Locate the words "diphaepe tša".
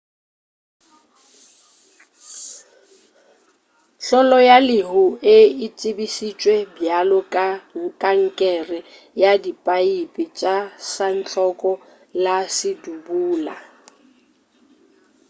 9.43-10.55